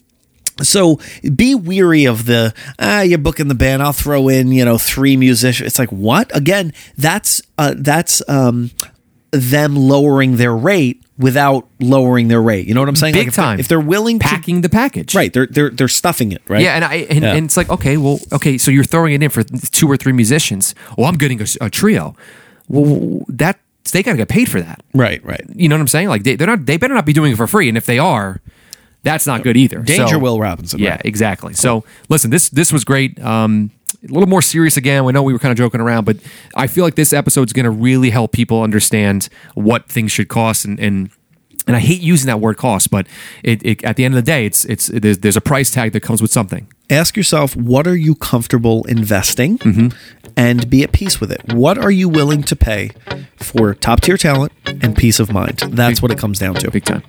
so 0.63 0.99
be 1.35 1.53
weary 1.55 2.05
of 2.05 2.25
the 2.25 2.53
ah 2.79 3.01
you're 3.01 3.17
booking 3.17 3.49
the 3.49 3.55
band. 3.55 3.83
I'll 3.83 3.91
throw 3.91 4.29
in 4.29 4.53
you 4.53 4.63
know 4.63 4.77
three 4.77 5.17
musicians. 5.17 5.67
It's 5.67 5.79
like 5.79 5.91
what? 5.91 6.33
Again 6.35 6.71
that's 6.97 7.41
uh 7.57 7.73
that's 7.77 8.21
um 8.29 8.71
them 9.37 9.75
lowering 9.75 10.37
their 10.37 10.55
rate 10.55 11.01
without 11.17 11.65
lowering 11.79 12.27
their 12.27 12.41
rate 12.41 12.67
you 12.67 12.73
know 12.73 12.81
what 12.81 12.89
i'm 12.89 12.95
saying 12.95 13.13
Big 13.13 13.21
Like, 13.21 13.27
if 13.29 13.35
time. 13.35 13.59
if 13.59 13.67
they're 13.67 13.79
willing 13.79 14.19
to 14.19 14.25
Packing 14.25 14.61
the 14.61 14.69
package, 14.69 15.15
right 15.15 15.31
they're 15.31 15.47
they're 15.47 15.69
they're 15.69 15.87
stuffing 15.87 16.31
it 16.33 16.41
right 16.47 16.61
Yeah, 16.61 16.75
and 16.75 16.83
I 16.83 16.95
and, 17.09 17.23
Yeah. 17.23 17.33
and 17.35 17.45
it's 17.45 17.55
like 17.57 17.69
okay, 17.69 17.95
well, 17.97 18.19
okay, 18.33 18.57
so 18.57 18.69
you're 18.71 18.83
throwing 18.83 19.13
it 19.13 19.23
in 19.23 19.29
for 19.29 19.43
two 19.43 19.87
or 19.89 19.95
three 19.97 20.11
musicians. 20.13 20.75
Well, 20.97 21.07
I'm 21.07 21.15
getting 21.17 21.41
a, 21.41 21.45
a 21.61 21.69
trio. 21.69 22.15
Well, 22.67 23.23
that 23.29 23.59
they 23.91 24.03
gotta 24.03 24.17
get 24.17 24.27
paid 24.27 24.49
for 24.49 24.59
that. 24.61 24.83
right 24.93 25.23
right 25.23 25.43
You 25.55 25.69
know 25.69 25.75
what 25.75 25.81
I'm 25.81 25.87
saying? 25.87 26.09
Like 26.09 26.23
they, 26.23 26.35
they're 26.35 26.47
not. 26.47 26.65
They 26.65 26.77
better 26.77 26.93
not 26.95 27.05
be 27.05 27.13
doing 27.13 27.31
it 27.31 27.37
for 27.37 27.47
free. 27.47 27.69
And 27.69 27.77
if 27.77 27.85
they 27.85 27.99
are, 27.99 28.41
that's 29.03 29.25
not 29.27 29.43
good 29.43 29.55
either. 29.57 29.79
danger 29.79 30.07
So- 30.15 30.19
will 30.19 30.39
robinson 30.39 30.79
Yeah, 30.79 30.91
right? 30.91 31.01
exactly. 31.05 31.53
So 31.53 31.85
listen, 32.09 32.29
this 32.31 32.49
this 32.49 32.73
was 32.73 32.83
great. 32.83 33.19
Um, 33.23 33.71
a 34.03 34.13
little 34.13 34.29
more 34.29 34.41
serious 34.41 34.77
again. 34.77 35.05
We 35.05 35.13
know 35.13 35.23
we 35.23 35.33
were 35.33 35.39
kind 35.39 35.51
of 35.51 35.57
joking 35.57 35.81
around, 35.81 36.05
but 36.05 36.17
I 36.55 36.67
feel 36.67 36.83
like 36.83 36.95
this 36.95 37.13
episode 37.13 37.47
is 37.49 37.53
going 37.53 37.65
to 37.65 37.71
really 37.71 38.09
help 38.09 38.31
people 38.31 38.61
understand 38.61 39.29
what 39.53 39.87
things 39.87 40.11
should 40.11 40.27
cost 40.27 40.65
and. 40.65 40.79
and 40.79 41.09
and 41.67 41.75
I 41.75 41.79
hate 41.79 42.01
using 42.01 42.27
that 42.27 42.39
word 42.39 42.57
cost, 42.57 42.91
but 42.91 43.07
it, 43.41 43.65
it, 43.65 43.83
at 43.83 43.95
the 43.95 44.05
end 44.05 44.13
of 44.13 44.23
the 44.23 44.31
day, 44.31 44.45
it's 44.45 44.65
it's 44.65 44.85
there's, 44.85 45.17
there's 45.17 45.35
a 45.35 45.41
price 45.41 45.71
tag 45.71 45.93
that 45.93 46.01
comes 46.01 46.21
with 46.21 46.31
something. 46.31 46.67
ask 46.91 47.17
yourself 47.17 47.55
what 47.55 47.87
are 47.87 47.95
you 47.95 48.13
comfortable 48.13 48.83
investing 48.85 49.57
mm-hmm. 49.57 49.87
and 50.37 50.69
be 50.69 50.83
at 50.83 50.91
peace 50.91 51.19
with 51.19 51.31
it 51.31 51.41
what 51.53 51.79
are 51.79 51.89
you 51.89 52.07
willing 52.07 52.43
to 52.43 52.55
pay 52.55 52.91
for 53.37 53.73
top 53.73 54.01
tier 54.01 54.17
talent 54.17 54.51
and 54.67 54.95
peace 54.95 55.19
of 55.19 55.31
mind 55.31 55.57
that's 55.71 56.03
what 56.03 56.11
it 56.11 56.17
comes 56.19 56.37
down 56.37 56.53
to 56.53 56.69
Big 56.69 56.85
time. 56.85 57.01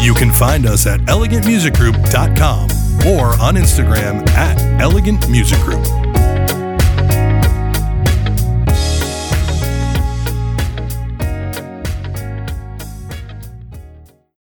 You 0.00 0.14
can 0.14 0.32
find 0.32 0.66
us 0.66 0.86
at 0.86 0.98
elegantmusicgroup.com 1.02 2.81
or 3.06 3.28
on 3.40 3.56
Instagram 3.56 4.26
at 4.30 4.60
Elegant 4.80 5.28
Music 5.28 5.58
Group. 5.60 6.01